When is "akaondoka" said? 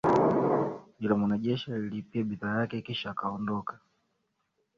3.11-3.79